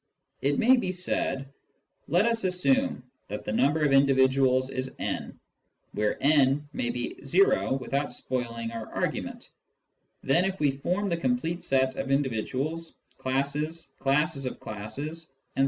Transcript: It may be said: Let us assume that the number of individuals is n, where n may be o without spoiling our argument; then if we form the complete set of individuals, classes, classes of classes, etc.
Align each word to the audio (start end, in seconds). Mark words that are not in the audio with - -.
It 0.41 0.57
may 0.57 0.77
be 0.77 0.91
said: 0.91 1.53
Let 2.07 2.25
us 2.25 2.43
assume 2.43 3.03
that 3.27 3.45
the 3.45 3.51
number 3.53 3.85
of 3.85 3.93
individuals 3.93 4.71
is 4.71 4.95
n, 4.97 5.39
where 5.91 6.17
n 6.23 6.67
may 6.73 6.89
be 6.89 7.21
o 7.45 7.73
without 7.75 8.11
spoiling 8.11 8.71
our 8.71 8.91
argument; 8.95 9.51
then 10.23 10.43
if 10.43 10.59
we 10.59 10.71
form 10.71 11.07
the 11.07 11.17
complete 11.17 11.61
set 11.61 11.97
of 11.97 12.09
individuals, 12.09 12.95
classes, 13.19 13.91
classes 13.99 14.47
of 14.47 14.59
classes, 14.59 15.35
etc. 15.55 15.59